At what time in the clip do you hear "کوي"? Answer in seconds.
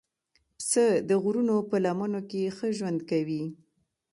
3.09-3.43